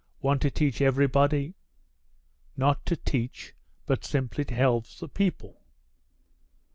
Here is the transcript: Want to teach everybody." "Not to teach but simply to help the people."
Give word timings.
Want 0.19 0.41
to 0.41 0.49
teach 0.49 0.81
everybody." 0.81 1.53
"Not 2.57 2.87
to 2.87 2.95
teach 2.95 3.53
but 3.85 4.03
simply 4.03 4.43
to 4.45 4.55
help 4.55 4.87
the 4.87 5.07
people." 5.07 5.61